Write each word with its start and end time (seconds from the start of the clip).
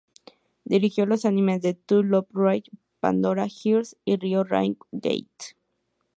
Dirigió 0.65 1.05
los 1.05 1.25
animes 1.25 1.61
To 1.85 2.01
Love 2.01 2.25
Ru, 2.31 2.63
Pandora 2.99 3.47
Hearts 3.47 3.97
y 4.03 4.17
Rio 4.17 4.43
Rainbow 4.43 4.87
Gate!. 4.91 5.55